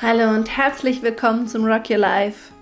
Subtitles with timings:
[0.00, 2.52] Hallo und herzlich willkommen zum Rock Your Life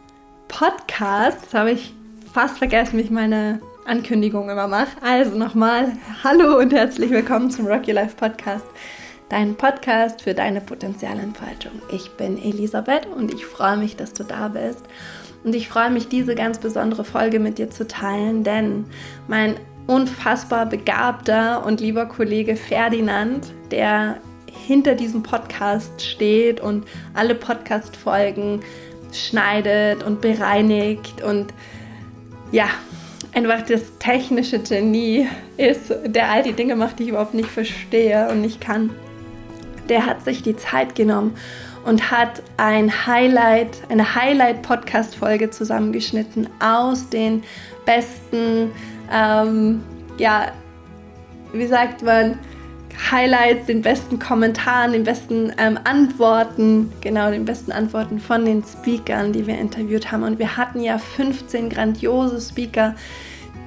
[0.48, 1.36] Podcast.
[1.44, 1.92] Das habe ich
[2.32, 4.96] fast vergessen, wie ich meine Ankündigung immer mache.
[5.02, 5.92] Also nochmal,
[6.24, 8.64] hallo und herzlich willkommen zum Rock Your Life Podcast.
[9.28, 11.72] Dein Podcast für deine Potenzialentfaltung.
[11.92, 14.84] Ich bin Elisabeth und ich freue mich, dass du da bist.
[15.44, 18.86] Und ich freue mich, diese ganz besondere Folge mit dir zu teilen, denn
[19.28, 19.56] mein
[19.86, 24.22] unfassbar begabter und lieber Kollege Ferdinand, der
[24.66, 28.60] hinter diesem Podcast steht und alle Podcast-Folgen
[29.12, 31.52] schneidet und bereinigt und
[32.52, 32.66] ja,
[33.34, 38.28] einfach das technische Genie ist, der all die Dinge macht, die ich überhaupt nicht verstehe
[38.30, 38.90] und nicht kann.
[39.88, 41.36] Der hat sich die Zeit genommen
[41.84, 47.44] und hat ein Highlight, eine Highlight-Podcast-Folge zusammengeschnitten aus den
[47.84, 48.72] besten,
[49.12, 49.82] ähm,
[50.18, 50.52] ja,
[51.52, 52.38] wie sagt man,
[53.10, 59.32] Highlights, den besten Kommentaren, den besten ähm, Antworten, genau, den besten Antworten von den Speakern,
[59.32, 60.22] die wir interviewt haben.
[60.22, 62.94] Und wir hatten ja 15 grandiose Speaker,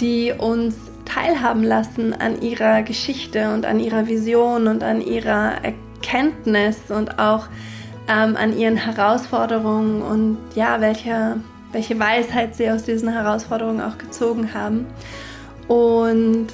[0.01, 6.77] die uns teilhaben lassen an ihrer Geschichte und an ihrer Vision und an ihrer Erkenntnis
[6.89, 7.47] und auch
[8.07, 11.37] ähm, an ihren Herausforderungen und ja, welche,
[11.71, 14.87] welche Weisheit sie aus diesen Herausforderungen auch gezogen haben.
[15.67, 16.47] Und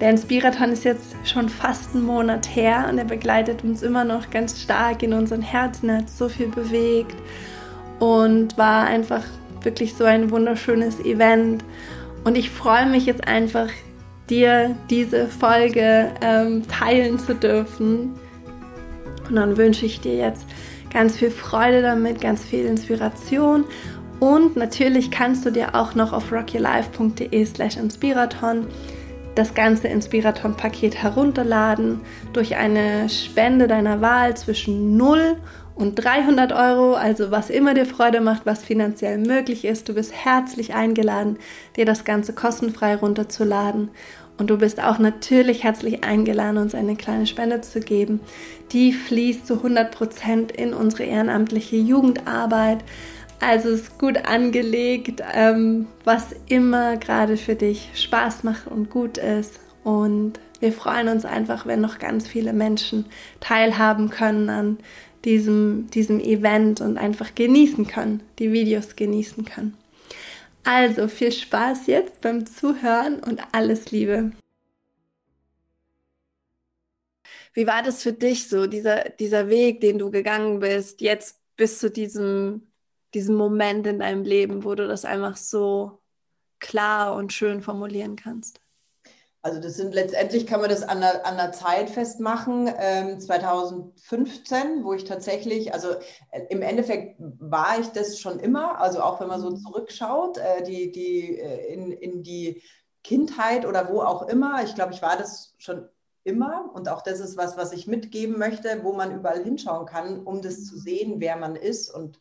[0.00, 4.30] der Inspiraton ist jetzt schon fast einen Monat her und er begleitet uns immer noch
[4.30, 7.16] ganz stark in unseren Herzen, er hat so viel bewegt
[7.98, 9.22] und war einfach
[9.62, 11.64] wirklich so ein wunderschönes Event.
[12.24, 13.68] Und ich freue mich jetzt einfach,
[14.28, 18.14] dir diese Folge ähm, teilen zu dürfen.
[19.28, 20.46] Und dann wünsche ich dir jetzt
[20.92, 23.64] ganz viel Freude damit, ganz viel Inspiration.
[24.18, 28.66] Und natürlich kannst du dir auch noch auf rockylife.de slash Inspiraton
[29.36, 32.00] das ganze Inspiraton-Paket herunterladen
[32.32, 35.36] durch eine Spende deiner Wahl zwischen 0
[35.76, 39.88] und 300 Euro, also was immer dir Freude macht, was finanziell möglich ist.
[39.88, 41.38] Du bist herzlich eingeladen,
[41.76, 43.90] dir das Ganze kostenfrei runterzuladen.
[44.38, 48.20] Und du bist auch natürlich herzlich eingeladen, uns eine kleine Spende zu geben.
[48.72, 52.78] Die fließt zu 100 Prozent in unsere ehrenamtliche Jugendarbeit.
[53.40, 59.18] Also es ist gut angelegt, ähm, was immer gerade für dich Spaß macht und gut
[59.18, 59.60] ist.
[59.84, 63.04] Und wir freuen uns einfach, wenn noch ganz viele Menschen
[63.40, 64.78] teilhaben können an
[65.24, 69.76] diesem, diesem Event und einfach genießen können, die Videos genießen können.
[70.64, 74.32] Also viel Spaß jetzt beim Zuhören und alles Liebe.
[77.54, 81.78] Wie war das für dich so, dieser, dieser Weg, den du gegangen bist, jetzt bis
[81.78, 82.62] zu diesem
[83.14, 86.00] diesen Moment in deinem Leben, wo du das einfach so
[86.58, 88.60] klar und schön formulieren kannst?
[89.46, 92.68] Also das sind letztendlich kann man das an der, an der Zeit festmachen.
[92.78, 95.90] Ähm, 2015, wo ich tatsächlich, also
[96.32, 99.58] äh, im Endeffekt war ich das schon immer, also auch wenn man so mhm.
[99.58, 102.60] zurückschaut, äh, die, die, äh, in, in die
[103.04, 104.64] Kindheit oder wo auch immer.
[104.64, 105.88] Ich glaube, ich war das schon
[106.24, 110.26] immer und auch das ist was, was ich mitgeben möchte, wo man überall hinschauen kann,
[110.26, 112.18] um das zu sehen, wer man ist und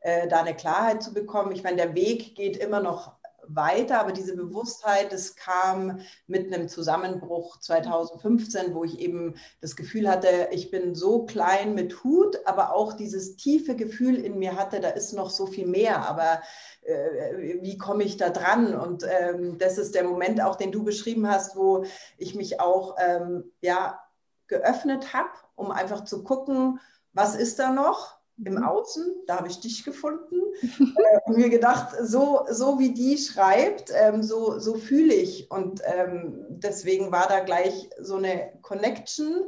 [0.00, 1.52] äh, da eine Klarheit zu bekommen.
[1.52, 6.68] Ich meine, der Weg geht immer noch weiter, aber diese Bewusstheit, das kam mit einem
[6.68, 12.74] Zusammenbruch 2015, wo ich eben das Gefühl hatte, ich bin so klein mit Hut, aber
[12.74, 16.42] auch dieses tiefe Gefühl in mir hatte, da ist noch so viel mehr, aber
[16.82, 18.74] äh, wie komme ich da dran?
[18.74, 21.84] Und ähm, das ist der Moment auch, den du beschrieben hast, wo
[22.18, 24.00] ich mich auch ähm, ja,
[24.46, 26.80] geöffnet habe, um einfach zu gucken,
[27.12, 28.17] was ist da noch?
[28.44, 28.64] Im mhm.
[28.64, 33.92] Außen, da habe ich dich gefunden äh, und mir gedacht, so, so wie die schreibt,
[33.94, 35.50] ähm, so, so fühle ich.
[35.50, 39.44] Und ähm, deswegen war da gleich so eine Connection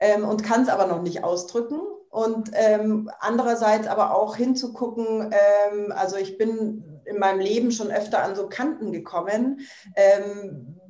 [0.00, 1.80] ähm, und kann es aber noch nicht ausdrücken.
[2.10, 8.22] Und ähm, andererseits aber auch hinzugucken, ähm, also ich bin in meinem Leben schon öfter
[8.22, 9.60] an so Kanten gekommen
[9.94, 10.80] ähm,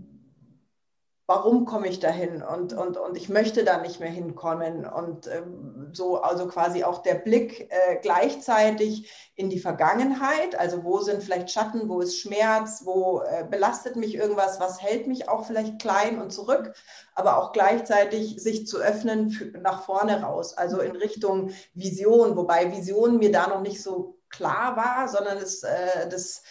[1.29, 2.43] warum komme ich dahin?
[2.43, 4.87] Und, und, und ich möchte da nicht mehr hinkommen.
[4.87, 11.01] Und ähm, so, also quasi auch der Blick äh, gleichzeitig in die Vergangenheit, also wo
[11.01, 15.45] sind vielleicht Schatten, wo ist Schmerz, wo äh, belastet mich irgendwas, was hält mich auch
[15.45, 16.73] vielleicht klein und zurück,
[17.15, 23.19] aber auch gleichzeitig sich zu öffnen nach vorne raus, also in Richtung Vision, wobei Vision
[23.19, 26.43] mir da noch nicht so klar war, sondern es, äh, das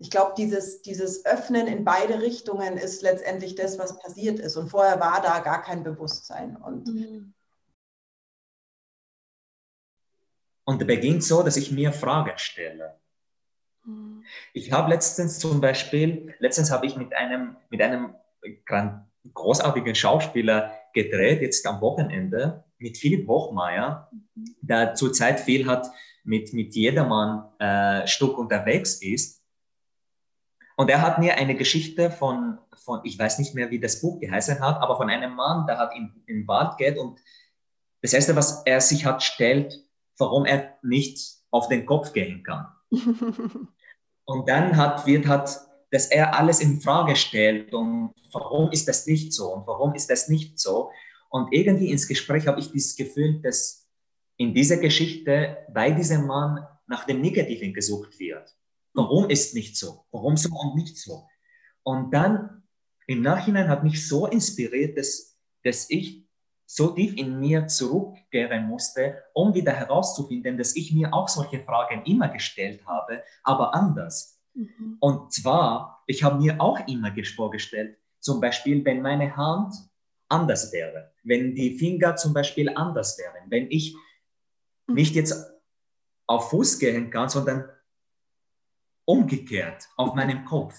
[0.00, 4.56] ich glaube, dieses, dieses Öffnen in beide Richtungen ist letztendlich das, was passiert ist.
[4.56, 6.56] Und vorher war da gar kein Bewusstsein.
[6.56, 7.34] Und, mhm.
[10.64, 12.98] und beginnt so, dass ich mir Fragen stelle.
[13.84, 14.24] Mhm.
[14.54, 18.14] Ich habe letztens zum Beispiel, letztens habe ich mit einem, mit einem
[19.34, 22.64] großartigen Schauspieler gedreht, jetzt am Wochenende.
[22.78, 24.56] mit Philipp Hochmeier, mhm.
[24.62, 25.86] der zurzeit viel hat
[26.24, 29.39] mit, mit Jedermann äh, Stück unterwegs ist.
[30.80, 34.18] Und er hat mir eine Geschichte von, von, ich weiß nicht mehr, wie das Buch
[34.18, 37.20] geheißen hat, aber von einem Mann, der hat in, in den Wald geht und
[38.00, 39.78] das Erste, was er sich hat, stellt,
[40.16, 42.68] warum er nicht auf den Kopf gehen kann.
[44.24, 45.60] und dann hat, wird hat,
[45.90, 50.08] dass er alles in Frage stellt und warum ist das nicht so und warum ist
[50.08, 50.90] das nicht so.
[51.28, 53.86] Und irgendwie ins Gespräch habe ich dieses Gefühl, dass
[54.38, 58.56] in dieser Geschichte bei diesem Mann nach dem Negativen gesucht wird.
[58.94, 60.04] Warum ist nicht so?
[60.10, 61.26] Warum so und nicht so?
[61.82, 62.62] Und dann
[63.06, 66.28] im Nachhinein hat mich so inspiriert, dass, dass ich
[66.66, 72.04] so tief in mir zurückkehren musste, um wieder herauszufinden, dass ich mir auch solche Fragen
[72.04, 74.40] immer gestellt habe, aber anders.
[74.54, 74.96] Mhm.
[75.00, 79.74] Und zwar, ich habe mir auch immer vorgestellt, zum Beispiel, wenn meine Hand
[80.28, 83.96] anders wäre, wenn die Finger zum Beispiel anders wären, wenn ich
[84.86, 84.94] mhm.
[84.94, 85.52] nicht jetzt
[86.28, 87.68] auf Fuß gehen kann, sondern
[89.10, 90.74] umgekehrt auf meinem Kopf.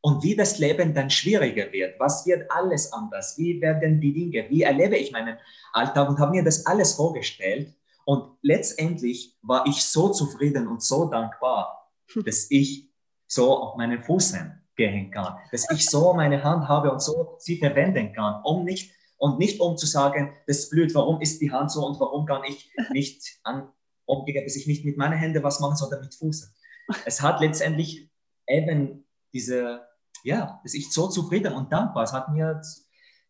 [0.00, 4.50] Und wie das Leben dann schwieriger wird, was wird alles anders, wie werden die Dinge,
[4.50, 5.36] wie erlebe ich meinen
[5.72, 7.74] Alltag und habe mir das alles vorgestellt.
[8.04, 11.90] Und letztendlich war ich so zufrieden und so dankbar,
[12.24, 12.90] dass ich
[13.26, 17.58] so auf meinen Fußen gehen kann, dass ich so meine Hand habe und so sie
[17.58, 21.50] verwenden kann, um nicht und nicht um zu sagen, das ist blöd, warum ist die
[21.50, 23.68] Hand so und warum kann ich nicht an,
[24.04, 26.55] umgekehrt, dass ich nicht mit meinen Händen was mache, sondern mit Fußen.
[27.04, 28.10] Es hat letztendlich
[28.48, 29.86] eben diese,
[30.22, 32.60] ja, dass ich so zufrieden und dankbar, es hat mir,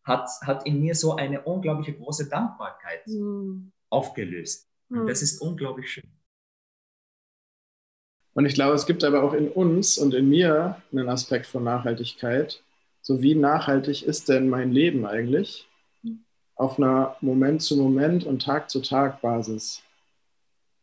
[0.03, 3.71] hat, hat in mir so eine unglaubliche große Dankbarkeit mhm.
[3.89, 4.69] aufgelöst.
[4.89, 5.07] Und mhm.
[5.07, 6.09] das ist unglaublich schön.
[8.33, 11.63] Und ich glaube, es gibt aber auch in uns und in mir einen Aspekt von
[11.63, 12.63] Nachhaltigkeit.
[13.01, 15.67] So wie nachhaltig ist denn mein Leben eigentlich?
[16.55, 19.81] Auf einer Moment-zu-Moment- und Tag-zu-Tag-Basis.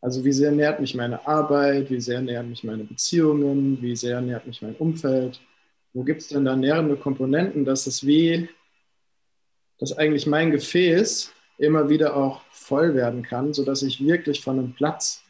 [0.05, 4.21] Also wie sehr nährt mich meine Arbeit, wie sehr nährt mich meine Beziehungen, wie sehr
[4.21, 5.41] nährt mich mein Umfeld.
[5.93, 8.47] Wo gibt es denn da nährende Komponenten, dass es wie,
[9.79, 14.75] dass eigentlich mein Gefäß immer wieder auch voll werden kann, sodass ich wirklich von einem
[14.75, 15.23] Platz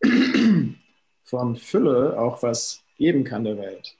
[1.24, 3.96] von Fülle auch was geben kann der Welt.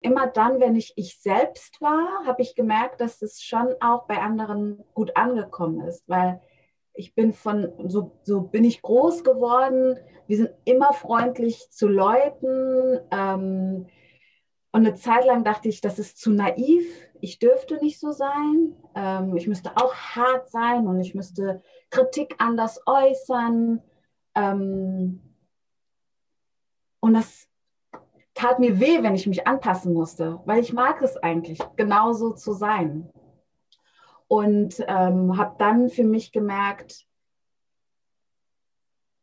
[0.00, 4.18] Immer dann, wenn ich ich selbst war, habe ich gemerkt, dass es schon auch bei
[4.18, 6.42] anderen gut angekommen ist, weil
[6.94, 9.98] ich bin von, so, so bin ich groß geworden.
[10.26, 13.00] Wir sind immer freundlich zu Leuten.
[13.10, 13.86] Ähm,
[14.72, 16.86] und eine Zeit lang dachte ich, das ist zu naiv.
[17.20, 18.74] Ich dürfte nicht so sein.
[18.94, 23.82] Ähm, ich müsste auch hart sein und ich müsste Kritik anders äußern.
[24.36, 25.20] Ähm,
[27.00, 27.48] und das
[28.34, 32.52] tat mir weh, wenn ich mich anpassen musste, weil ich mag es eigentlich, genauso zu
[32.52, 33.10] sein.
[34.34, 37.06] Und ähm, habe dann für mich gemerkt,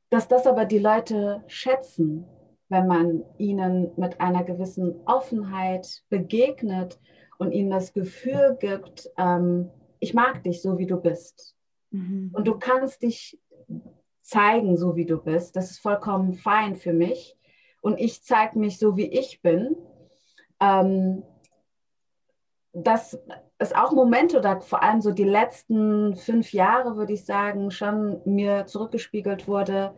[0.10, 2.26] dass das aber die Leute schätzen,
[2.70, 6.98] wenn man ihnen mit einer gewissen Offenheit begegnet
[7.38, 9.70] und ihnen das Gefühl gibt, ähm,
[10.00, 11.58] ich mag dich so, wie du bist.
[11.90, 12.32] Mhm.
[12.32, 13.38] Und du kannst dich
[14.22, 15.58] zeigen, so wie du bist.
[15.58, 17.38] Das ist vollkommen fein für mich
[17.82, 19.76] und ich zeige mich so, wie ich bin.
[20.62, 21.24] Ähm,
[22.72, 23.20] das
[23.62, 28.22] ist auch Momente oder vor allem so die letzten fünf Jahre, würde ich sagen, schon
[28.26, 29.94] mir zurückgespiegelt wurde,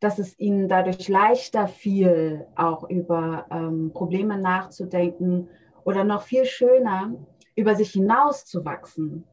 [0.00, 5.48] dass es ihnen dadurch leichter fiel, auch über ähm, Probleme nachzudenken
[5.84, 7.14] oder noch viel schöner,
[7.54, 9.24] über sich hinauszuwachsen.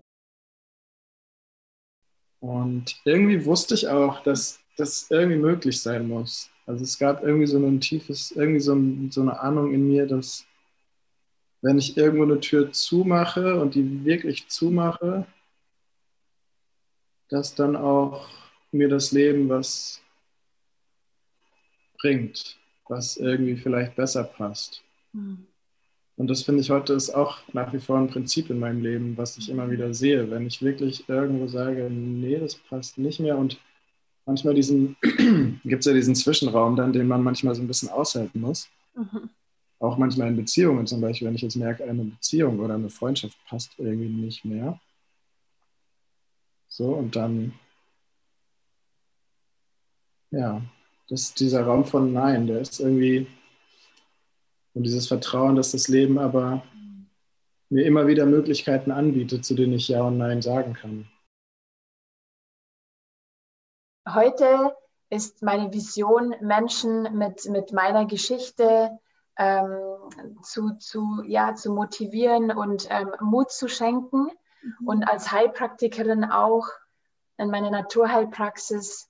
[2.39, 6.49] Und irgendwie wusste ich auch, dass das irgendwie möglich sein muss.
[6.65, 10.07] Also es gab irgendwie so ein tiefes, irgendwie so, ein, so eine Ahnung in mir,
[10.07, 10.45] dass
[11.63, 15.25] wenn ich irgendwo eine Tür zumache und die wirklich zumache,
[17.29, 18.27] dass dann auch
[18.71, 20.01] mir das Leben was
[21.97, 22.57] bringt,
[22.89, 24.83] was irgendwie vielleicht besser passt.
[25.13, 25.47] Mhm.
[26.17, 29.17] Und das finde ich heute ist auch nach wie vor ein Prinzip in meinem Leben,
[29.17, 30.29] was ich immer wieder sehe.
[30.29, 33.57] Wenn ich wirklich irgendwo sage, nee, das passt nicht mehr und
[34.25, 34.97] manchmal diesen,
[35.63, 38.67] gibt es ja diesen Zwischenraum dann, den man manchmal so ein bisschen aushalten muss.
[38.95, 39.29] Mhm.
[39.83, 43.37] Auch manchmal in Beziehungen zum Beispiel, wenn ich jetzt merke, eine Beziehung oder eine Freundschaft
[43.45, 44.79] passt irgendwie nicht mehr.
[46.69, 47.53] So, und dann,
[50.31, 50.61] ja,
[51.09, 53.27] das ist dieser Raum von Nein, der ist irgendwie,
[54.73, 56.63] und dieses Vertrauen, dass das Leben aber
[57.67, 61.11] mir immer wieder Möglichkeiten anbietet, zu denen ich Ja und Nein sagen kann.
[64.07, 64.77] Heute
[65.09, 68.97] ist meine Vision, Menschen mit, mit meiner Geschichte
[69.37, 69.79] ähm,
[70.43, 74.29] zu, zu, ja, zu motivieren und ähm, Mut zu schenken
[74.61, 74.87] mhm.
[74.87, 76.67] und als Heilpraktikerin auch
[77.37, 79.09] in meine Naturheilpraxis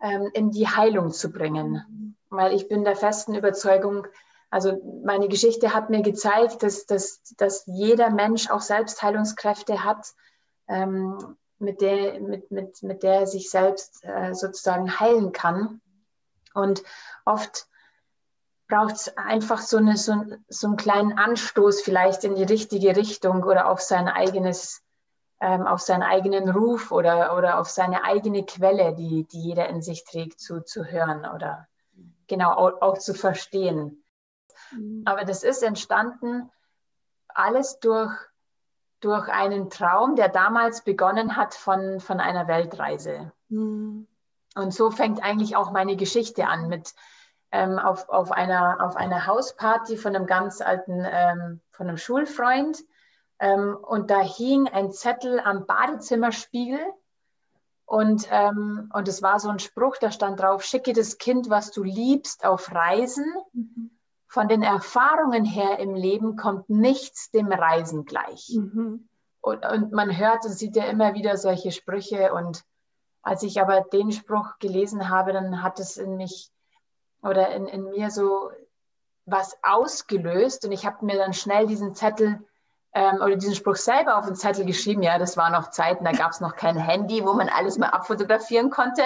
[0.00, 1.84] ähm, in die Heilung zu bringen.
[1.88, 2.16] Mhm.
[2.28, 4.06] Weil ich bin der festen Überzeugung,
[4.50, 10.06] also meine Geschichte hat mir gezeigt, dass, dass, dass jeder Mensch auch Selbstheilungskräfte hat,
[10.68, 15.80] ähm, mit, der, mit, mit, mit der er sich selbst äh, sozusagen heilen kann.
[16.54, 16.82] Und
[17.24, 17.66] oft
[18.72, 23.42] braucht es einfach so, eine, so, so einen kleinen Anstoß vielleicht in die richtige Richtung
[23.42, 24.82] oder auf sein eigenes,
[25.40, 29.82] ähm, auf seinen eigenen Ruf oder, oder auf seine eigene Quelle, die, die jeder in
[29.82, 31.68] sich trägt, zu, zu hören oder
[32.28, 34.02] genau auch, auch zu verstehen.
[34.70, 35.02] Mhm.
[35.04, 36.50] Aber das ist entstanden
[37.28, 38.14] alles durch,
[39.00, 43.32] durch einen Traum, der damals begonnen hat von, von einer Weltreise.
[43.50, 44.06] Mhm.
[44.54, 46.94] Und so fängt eigentlich auch meine Geschichte an mit
[47.52, 52.78] ähm, auf, auf, einer, auf einer Hausparty von einem ganz alten, ähm, von einem Schulfreund.
[53.38, 56.80] Ähm, und da hing ein Zettel am Badezimmerspiegel.
[57.84, 61.72] Und, ähm, und es war so ein Spruch, da stand drauf, schicke das Kind, was
[61.72, 63.26] du liebst, auf Reisen.
[63.52, 63.90] Mhm.
[64.28, 68.48] Von den Erfahrungen her im Leben kommt nichts dem Reisen gleich.
[68.56, 69.08] Mhm.
[69.42, 72.32] Und, und man hört und sieht ja immer wieder solche Sprüche.
[72.32, 72.64] Und
[73.20, 76.51] als ich aber den Spruch gelesen habe, dann hat es in mich
[77.22, 78.50] oder in, in mir so
[79.24, 82.44] was ausgelöst und ich habe mir dann schnell diesen Zettel
[82.92, 85.02] ähm, oder diesen Spruch selber auf den Zettel geschrieben.
[85.02, 87.90] Ja, das war noch Zeiten, da gab es noch kein Handy, wo man alles mal
[87.90, 89.02] abfotografieren konnte.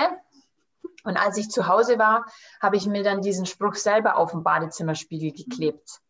[1.04, 2.26] Und als ich zu Hause war,
[2.60, 6.00] habe ich mir dann diesen Spruch selber auf den Badezimmerspiegel geklebt.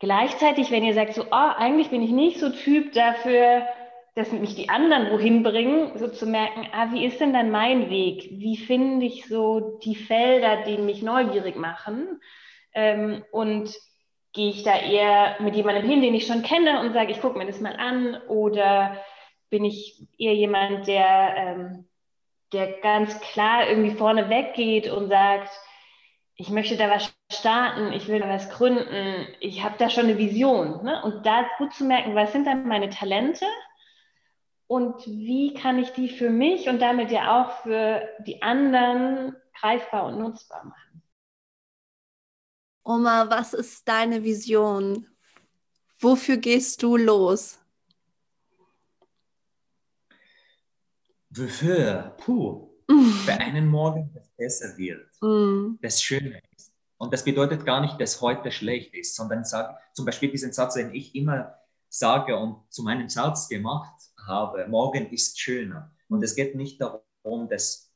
[0.00, 3.64] Gleichzeitig, wenn ihr sagt, so, oh, eigentlich bin ich nicht so Typ dafür,
[4.14, 7.88] dass mich die anderen wohin bringen, so zu merken, ah, wie ist denn dann mein
[7.88, 8.28] Weg?
[8.32, 12.20] Wie finde ich so die Felder, die mich neugierig machen?
[12.74, 13.74] Ähm, und
[14.34, 17.38] gehe ich da eher mit jemandem hin, den ich schon kenne und sage, ich gucke
[17.38, 18.20] mir das mal an?
[18.28, 18.98] Oder
[19.48, 21.88] bin ich eher jemand, der, ähm,
[22.52, 25.50] der ganz klar irgendwie vorne weggeht und sagt,
[26.36, 30.18] ich möchte da was starten, ich will da was gründen, ich habe da schon eine
[30.18, 30.82] Vision.
[30.82, 31.02] Ne?
[31.02, 33.46] Und da gut zu merken, was sind dann meine Talente?
[34.72, 40.06] Und wie kann ich die für mich und damit ja auch für die anderen greifbar
[40.06, 41.02] und nutzbar machen.
[42.82, 45.06] Oma, was ist deine Vision?
[46.00, 47.58] Wofür gehst du los?
[51.28, 52.16] Wofür?
[52.16, 52.70] Puh.
[53.24, 55.78] Für einen Morgen, das besser wird, mm.
[55.80, 56.72] das schöner ist.
[56.96, 60.74] Und das bedeutet gar nicht, dass heute schlecht ist, sondern sag, zum Beispiel diesen Satz,
[60.74, 65.92] den ich immer sage und zu meinem Satz gemacht habe, morgen ist schöner.
[66.08, 67.92] Und es geht nicht darum, dass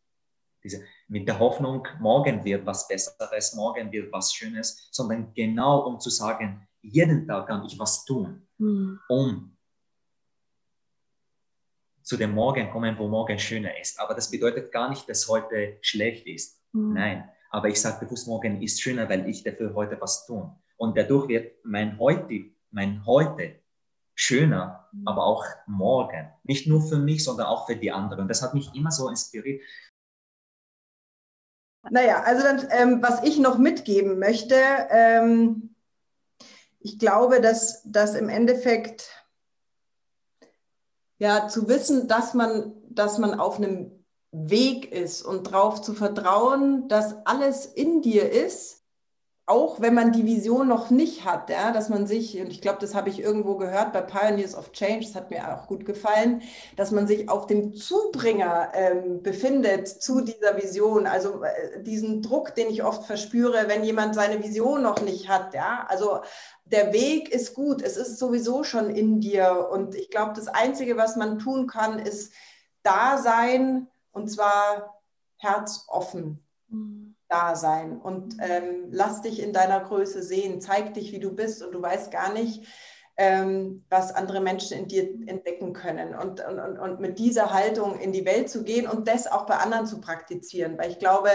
[0.62, 6.00] diese, mit der Hoffnung, morgen wird was Besseres, morgen wird was Schönes, sondern genau um
[6.00, 8.98] zu sagen, jeden Tag kann ich was tun, mhm.
[9.08, 9.56] um
[12.02, 13.98] zu dem Morgen kommen, wo morgen schöner ist.
[13.98, 16.62] Aber das bedeutet gar nicht, dass heute schlecht ist.
[16.72, 16.94] Mhm.
[16.94, 20.52] Nein, aber ich sage bewusst, morgen ist schöner, weil ich dafür heute was tun.
[20.76, 23.60] Und dadurch wird mein heute, mein heute
[24.14, 24.85] schöner.
[25.04, 26.32] Aber auch morgen.
[26.44, 28.28] Nicht nur für mich, sondern auch für die anderen.
[28.28, 29.62] Das hat mich immer so inspiriert.
[31.90, 34.56] Naja, also dann, ähm, was ich noch mitgeben möchte,
[34.90, 35.74] ähm,
[36.80, 39.10] ich glaube, dass, dass im Endeffekt
[41.18, 46.88] ja zu wissen, dass man, dass man auf einem Weg ist und darauf zu vertrauen,
[46.88, 48.75] dass alles in dir ist,
[49.48, 52.78] auch wenn man die Vision noch nicht hat, ja, dass man sich, und ich glaube,
[52.80, 56.42] das habe ich irgendwo gehört bei Pioneers of Change, das hat mir auch gut gefallen,
[56.74, 61.06] dass man sich auf dem Zubringer ähm, befindet zu dieser Vision.
[61.06, 65.54] Also äh, diesen Druck, den ich oft verspüre, wenn jemand seine Vision noch nicht hat.
[65.54, 66.22] Ja, also
[66.64, 69.68] der Weg ist gut, es ist sowieso schon in dir.
[69.70, 72.32] Und ich glaube, das Einzige, was man tun kann, ist
[72.82, 75.00] da sein und zwar
[75.36, 76.44] herzoffen.
[76.68, 77.05] Mhm
[77.36, 77.98] da sein.
[77.98, 81.62] Und ähm, lass dich in deiner Größe sehen, zeig dich, wie du bist.
[81.62, 82.64] Und du weißt gar nicht,
[83.18, 86.14] ähm, was andere Menschen in dir entdecken können.
[86.14, 89.56] Und, und, und mit dieser Haltung in die Welt zu gehen und das auch bei
[89.56, 91.30] anderen zu praktizieren, weil ich glaube,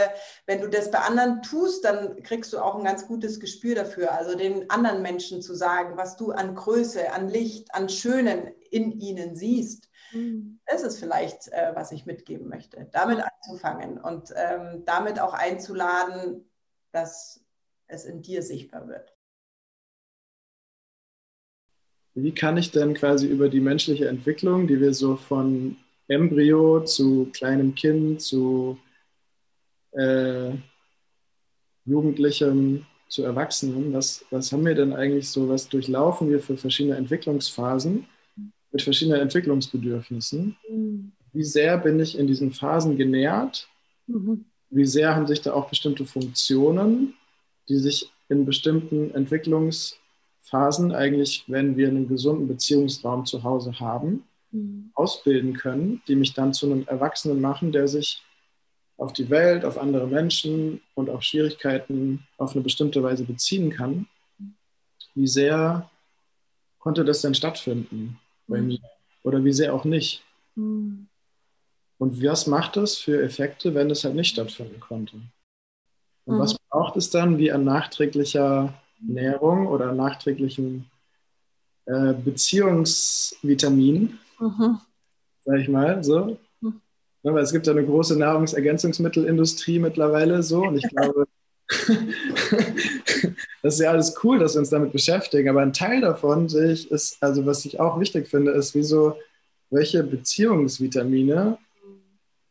[0.45, 4.11] wenn du das bei anderen tust, dann kriegst du auch ein ganz gutes Gespür dafür,
[4.11, 8.91] also den anderen Menschen zu sagen, was du an Größe, an Licht, an Schönen in
[8.99, 10.59] ihnen siehst Mhm.
[10.65, 16.49] Das ist vielleicht, äh, was ich mitgeben möchte, damit anzufangen und ähm, damit auch einzuladen,
[16.91, 17.43] dass
[17.87, 19.15] es in dir sichtbar wird.
[22.13, 25.77] Wie kann ich denn quasi über die menschliche Entwicklung, die wir so von
[26.07, 28.77] Embryo zu kleinem Kind zu
[29.91, 30.51] äh,
[31.85, 36.95] Jugendlichem zu Erwachsenen, was, was haben wir denn eigentlich so, was durchlaufen wir für verschiedene
[36.95, 38.07] Entwicklungsphasen
[38.71, 40.55] mit verschiedenen Entwicklungsbedürfnissen?
[40.69, 41.11] Mhm.
[41.33, 43.67] Wie sehr bin ich in diesen Phasen genährt?
[44.07, 44.45] Mhm.
[44.69, 47.13] Wie sehr haben sich da auch bestimmte Funktionen,
[47.69, 54.91] die sich in bestimmten Entwicklungsphasen eigentlich, wenn wir einen gesunden Beziehungsraum zu Hause haben, mhm.
[54.93, 58.23] ausbilden können, die mich dann zu einem Erwachsenen machen, der sich
[58.97, 64.07] auf die Welt, auf andere Menschen und auf Schwierigkeiten auf eine bestimmte Weise beziehen kann,
[65.15, 65.89] wie sehr
[66.79, 68.79] konnte das denn stattfinden bei mir?
[69.23, 70.23] Oder wie sehr auch nicht?
[70.55, 71.07] Mhm.
[71.97, 75.17] Und was macht das für Effekte, wenn es halt nicht stattfinden konnte?
[76.25, 76.39] Und mhm.
[76.39, 80.89] was braucht es dann wie an nachträglicher Nährung oder nachträglichen
[81.85, 84.79] äh, Beziehungsvitamin, mhm.
[85.43, 86.37] sag ich mal, so,
[87.23, 91.25] Ne, weil es gibt ja eine große Nahrungsergänzungsmittelindustrie mittlerweile so und ich glaube,
[93.61, 96.71] das ist ja alles cool, dass wir uns damit beschäftigen, aber ein Teil davon sehe
[96.71, 99.17] ich, ist, also was ich auch wichtig finde, ist, wieso,
[99.69, 101.57] welche Beziehungsvitamine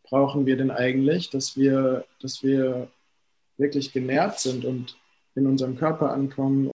[0.04, 2.88] brauchen wir denn eigentlich, dass wir, dass wir
[3.56, 4.96] wirklich genährt sind und
[5.34, 6.70] in unserem Körper ankommen.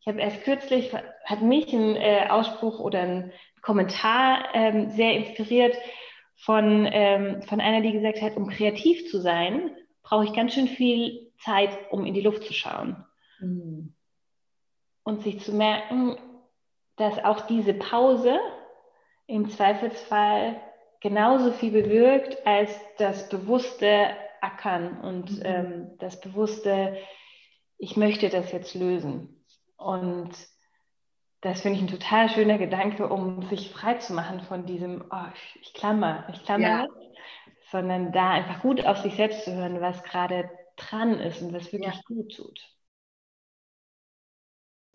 [0.00, 0.92] Ich habe erst kürzlich,
[1.24, 5.76] hat mich ein äh, Ausspruch oder ein Kommentar ähm, sehr inspiriert
[6.36, 9.70] von, ähm, von einer, die gesagt hat, um kreativ zu sein,
[10.02, 13.04] brauche ich ganz schön viel Zeit, um in die Luft zu schauen.
[13.40, 13.94] Mhm.
[15.02, 16.16] Und sich zu merken,
[16.96, 18.38] dass auch diese Pause
[19.26, 20.60] im Zweifelsfall
[21.00, 24.08] genauso viel bewirkt als das bewusste
[24.40, 25.42] Ackern und mhm.
[25.44, 26.96] ähm, das bewusste,
[27.78, 29.44] ich möchte das jetzt lösen.
[29.76, 30.32] Und
[31.42, 35.26] das finde ich ein total schöner Gedanke, um sich frei zu machen von diesem, oh,
[35.34, 36.88] ich, ich klammer, ich klammer, ja.
[37.70, 41.72] sondern da einfach gut auf sich selbst zu hören, was gerade dran ist und was
[41.72, 42.00] wirklich ja.
[42.06, 42.76] gut tut.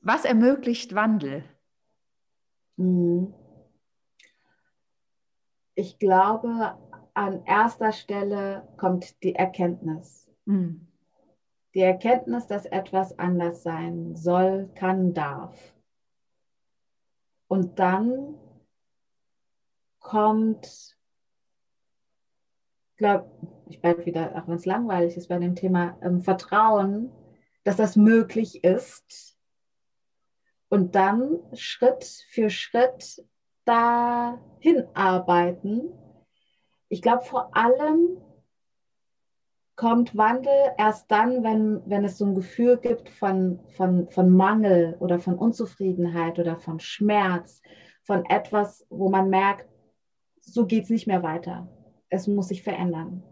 [0.01, 1.43] Was ermöglicht Wandel?
[2.77, 3.33] Mhm.
[5.75, 6.77] Ich glaube,
[7.13, 10.29] an erster Stelle kommt die Erkenntnis.
[10.45, 10.87] Mhm.
[11.73, 15.73] Die Erkenntnis, dass etwas anders sein soll, kann, darf.
[17.47, 18.35] Und dann
[19.99, 20.97] kommt,
[23.01, 23.25] glaube
[23.67, 27.11] ich, bleibe wieder, auch wenn es langweilig ist bei dem Thema ähm, Vertrauen,
[27.63, 29.39] dass das möglich ist.
[30.69, 33.25] Und dann Schritt für Schritt
[33.65, 35.89] dahin arbeiten.
[36.89, 38.21] Ich glaube vor allem
[39.75, 44.95] kommt Wandel erst dann, wenn, wenn es so ein Gefühl gibt von, von, von Mangel
[44.99, 47.63] oder von Unzufriedenheit oder von Schmerz,
[48.03, 49.67] von etwas, wo man merkt,
[50.39, 51.67] so geht es nicht mehr weiter.
[52.11, 53.23] Es muss sich verändern.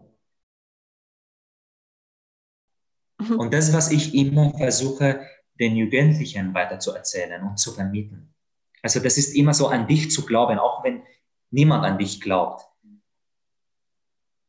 [3.38, 5.20] Und das, was ich immer versuche,
[5.60, 8.34] den Jugendlichen weiterzuerzählen und zu vermitteln.
[8.82, 11.02] Also das ist immer so an dich zu glauben, auch wenn
[11.50, 12.70] niemand an dich glaubt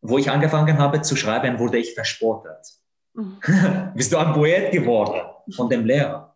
[0.02, 2.80] wo ich angefangen habe zu schreiben, wurde ich verspottet.
[3.14, 3.40] Mhm.
[3.96, 5.22] Bist du ein Poet geworden
[5.56, 6.36] von dem Lehrer?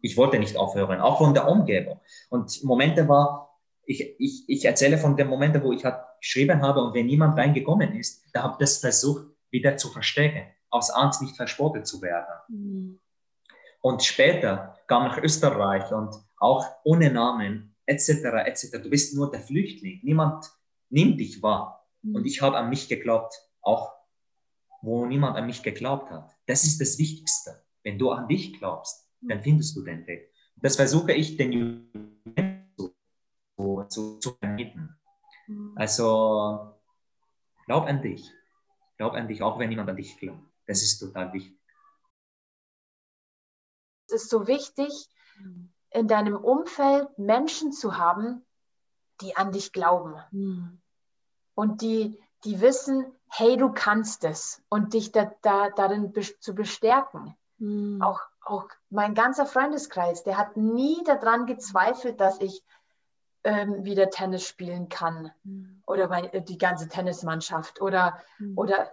[0.00, 2.00] Ich wollte nicht aufhören, auch von der Umgebung.
[2.30, 3.51] Und Momente war,
[3.84, 7.36] ich, ich, ich erzähle von den Momenten, wo ich halt geschrieben habe und wenn niemand
[7.36, 12.00] reingekommen ist, da habe ich das versucht, wieder zu verstecken, aus Angst nicht verspottet zu
[12.00, 12.34] werden.
[12.48, 13.00] Mhm.
[13.80, 18.08] Und später kam nach Österreich und auch ohne Namen etc.
[18.46, 18.82] etc.
[18.82, 20.00] Du bist nur der Flüchtling.
[20.02, 20.46] Niemand
[20.88, 21.86] nimmt dich wahr.
[22.04, 22.26] Und mhm.
[22.26, 23.92] ich habe an mich geglaubt, auch
[24.80, 26.30] wo niemand an mich geglaubt hat.
[26.46, 27.64] Das ist das Wichtigste.
[27.82, 29.42] Wenn du an dich glaubst, dann mhm.
[29.42, 30.32] findest du den Weg.
[30.56, 31.90] Das versuche ich den
[33.92, 34.96] zu, zu, vermitteln.
[35.46, 35.74] Mhm.
[35.76, 36.74] Also
[37.66, 38.30] glaub an dich.
[38.96, 40.42] Glaub an dich, auch wenn niemand an dich glaubt.
[40.66, 41.58] Das ist total wichtig.
[44.06, 45.08] Es ist so wichtig,
[45.90, 48.44] in deinem Umfeld Menschen zu haben,
[49.20, 50.16] die an dich glauben.
[50.30, 50.82] Mhm
[51.54, 57.36] und die, die wissen, hey, du kannst es und dich da, da, darin zu bestärken.
[57.58, 58.02] Mhm.
[58.02, 62.62] Auch, auch mein ganzer Freundeskreis, der hat nie daran gezweifelt, dass ich
[63.44, 65.82] ähm, wieder Tennis spielen kann mhm.
[65.86, 68.56] oder mein, äh, die ganze Tennismannschaft oder, mhm.
[68.56, 68.92] oder,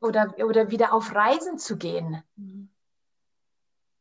[0.00, 2.22] oder, oder wieder auf Reisen zu gehen.
[2.36, 2.68] Mhm.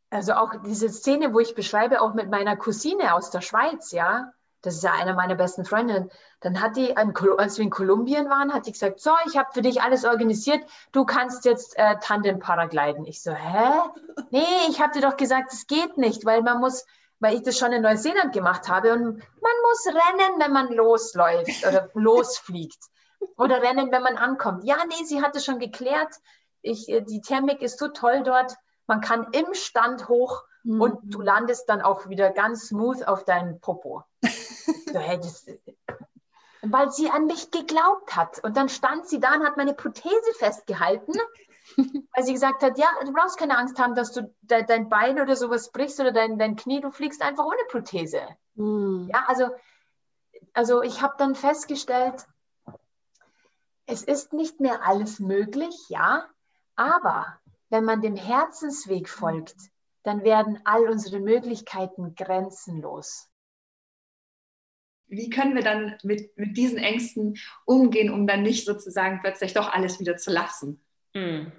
[0.10, 4.32] Also auch diese Szene, wo ich beschreibe, auch mit meiner Cousine aus der Schweiz, ja,
[4.62, 8.54] das ist ja eine meiner besten Freundinnen, dann hat die, als wir in Kolumbien waren,
[8.54, 12.40] hat die gesagt, so, ich habe für dich alles organisiert, du kannst jetzt äh, Tandem
[12.40, 13.06] paragliden.
[13.06, 13.70] Ich so, hä?
[14.32, 16.86] Nee, ich habe dir doch gesagt, es geht nicht, weil man muss,
[17.20, 21.66] weil ich das schon in Neuseeland gemacht habe und man muss rennen, wenn man losläuft
[21.66, 22.80] oder losfliegt
[23.38, 24.64] oder rennen, wenn man ankommt.
[24.64, 26.14] Ja, nee, sie hatte schon geklärt,
[26.62, 28.56] ich, die Thermik ist so toll dort,
[28.88, 30.82] man kann im Stand hoch mhm.
[30.82, 34.04] und du landest dann auch wieder ganz smooth auf deinen Popo.
[34.22, 35.46] so, hey, das,
[36.72, 38.44] weil sie an mich geglaubt hat.
[38.44, 41.14] Und dann stand sie da und hat meine Prothese festgehalten,
[42.16, 45.20] weil sie gesagt hat, ja, du brauchst keine Angst haben, dass du de dein Bein
[45.20, 48.22] oder sowas brichst oder dein, dein Knie, du fliegst einfach ohne Prothese.
[48.56, 49.10] Mhm.
[49.14, 49.50] Ja, also,
[50.54, 52.26] also ich habe dann festgestellt,
[53.86, 56.26] es ist nicht mehr alles möglich, ja,
[56.76, 59.56] aber wenn man dem Herzensweg folgt,
[60.04, 63.30] dann werden all unsere Möglichkeiten grenzenlos.
[65.08, 69.72] Wie können wir dann mit, mit diesen Ängsten umgehen, um dann nicht sozusagen plötzlich doch
[69.72, 70.84] alles wieder zu lassen?
[71.14, 71.52] Hm.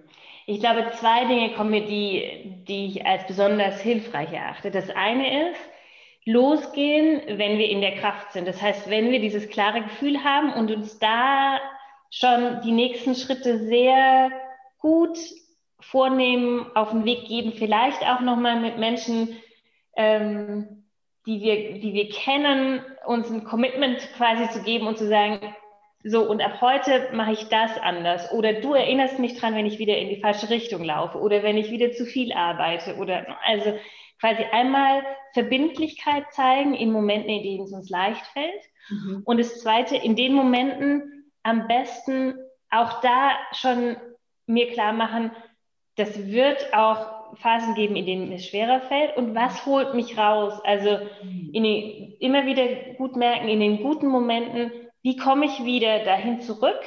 [0.49, 4.71] Ich glaube, zwei Dinge kommen mir, die, die ich als besonders hilfreich erachte.
[4.71, 5.61] Das eine ist,
[6.25, 8.47] losgehen, wenn wir in der Kraft sind.
[8.47, 11.59] Das heißt, wenn wir dieses klare Gefühl haben und uns da
[12.11, 14.31] schon die nächsten Schritte sehr
[14.79, 15.19] gut
[15.81, 19.37] vornehmen, auf den Weg geben, vielleicht auch nochmal mit Menschen,
[19.97, 20.85] ähm,
[21.27, 25.41] die, wir, die wir kennen, uns ein Commitment quasi zu geben und zu sagen,
[26.05, 28.33] so und ab heute mache ich das anders.
[28.33, 31.57] Oder du erinnerst mich dran, wenn ich wieder in die falsche Richtung laufe oder wenn
[31.57, 33.77] ich wieder zu viel arbeite oder also
[34.21, 35.03] quasi einmal
[35.35, 38.63] Verbindlichkeit zeigen in Momenten, in denen es uns leicht fällt.
[38.89, 39.23] Mhm.
[39.25, 42.35] Und das Zweite, in den Momenten am besten
[42.71, 43.97] auch da schon
[44.47, 45.33] mir klar machen,
[45.97, 49.17] das wird auch Phasen geben, in denen es schwerer fällt.
[49.17, 50.61] Und was holt mich raus?
[50.65, 50.99] Also
[51.65, 54.71] den, immer wieder gut merken, in den guten Momenten,
[55.07, 56.81] wie komme ich wieder dahin zurück?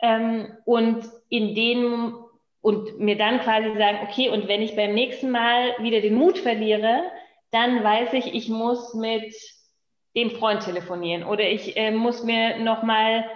[0.00, 2.14] Ähm, und in den
[2.62, 6.38] und mir dann quasi sagen, okay, und wenn ich beim nächsten Mal wieder den Mut
[6.38, 7.02] verliere,
[7.50, 9.34] dann weiß ich, ich muss mit
[10.16, 13.26] dem Freund telefonieren oder ich äh, muss mir nochmal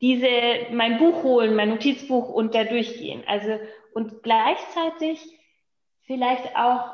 [0.00, 0.30] diese,
[0.72, 3.22] mein Buch holen, mein Notizbuch und da durchgehen.
[3.26, 3.58] Also,
[3.92, 5.20] und gleichzeitig
[6.06, 6.90] vielleicht auch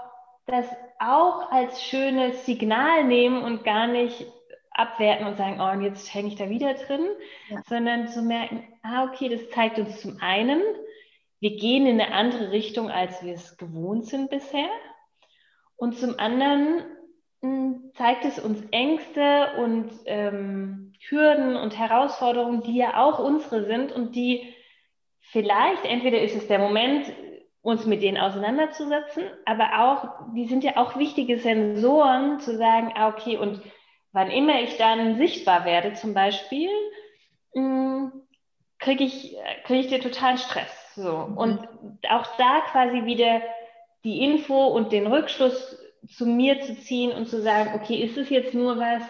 [0.47, 0.67] das
[0.99, 4.27] auch als schönes Signal nehmen und gar nicht
[4.75, 7.07] abwerten und sagen, oh, und jetzt hänge ich da wieder drin,
[7.49, 7.63] ja.
[7.69, 10.63] sondern zu merken, ah, okay, das zeigt uns zum einen,
[11.41, 14.69] wir gehen in eine andere Richtung, als wir es gewohnt sind bisher.
[15.75, 16.85] Und zum anderen
[17.41, 23.91] hm, zeigt es uns Ängste und ähm, Hürden und Herausforderungen, die ja auch unsere sind
[23.91, 24.55] und die
[25.19, 27.13] vielleicht, entweder ist es der Moment,
[27.61, 33.09] uns mit denen auseinanderzusetzen, aber auch, die sind ja auch wichtige Sensoren, zu sagen, ah,
[33.09, 33.61] okay, und
[34.13, 36.71] wann immer ich dann sichtbar werde, zum Beispiel,
[37.55, 38.13] hm,
[38.79, 40.71] kriege ich, krieg ich dir totalen Stress.
[40.95, 41.27] So.
[41.29, 41.37] Mhm.
[41.37, 41.69] Und
[42.09, 43.43] auch da quasi wieder
[44.05, 48.29] die Info und den Rückschluss zu mir zu ziehen und zu sagen, okay, ist es
[48.29, 49.03] jetzt nur was,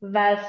[0.00, 0.40] was,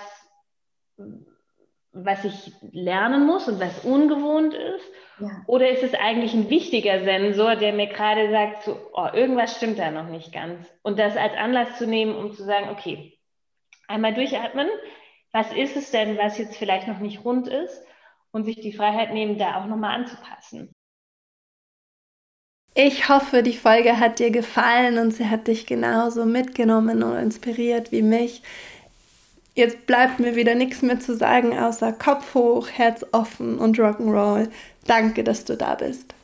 [1.93, 4.85] was ich lernen muss und was ungewohnt ist?
[5.19, 5.29] Ja.
[5.47, 9.79] Oder ist es eigentlich ein wichtiger Sensor, der mir gerade sagt, so, oh, irgendwas stimmt
[9.79, 10.67] da noch nicht ganz?
[10.81, 13.17] Und das als Anlass zu nehmen, um zu sagen, okay,
[13.87, 14.67] einmal durchatmen,
[15.31, 17.81] was ist es denn, was jetzt vielleicht noch nicht rund ist?
[18.31, 20.73] Und sich die Freiheit nehmen, da auch nochmal anzupassen.
[22.75, 27.91] Ich hoffe, die Folge hat dir gefallen und sie hat dich genauso mitgenommen und inspiriert
[27.91, 28.41] wie mich.
[29.55, 34.49] Jetzt bleibt mir wieder nichts mehr zu sagen, außer Kopf hoch, Herz offen und Rock'n'Roll.
[34.87, 36.15] Danke, dass du da bist.